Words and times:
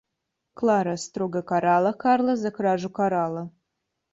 Клара 0.57 0.95
строго 1.03 1.41
карала 1.49 1.93
Карла 2.05 2.35
за 2.45 2.51
кражу 2.59 2.89
коралла. 2.97 3.45